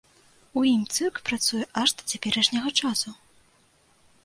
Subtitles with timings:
[0.61, 3.17] У ім цырк працуе аж да цяперашняга часу.